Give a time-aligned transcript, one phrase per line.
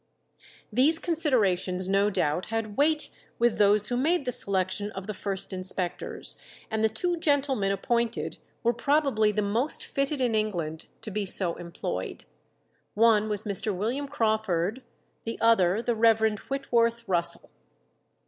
[0.73, 5.53] These considerations no doubt had weight with those who made the selection of the first
[5.53, 6.39] inspectors,
[6.71, 11.53] and the two gentlemen appointed were probably the most fitted in England to be so
[11.53, 12.25] employed.
[12.95, 13.77] One was Mr.
[13.77, 14.81] William Crawford,
[15.23, 16.39] the other the Rev.
[16.49, 17.51] Whitworth Russell.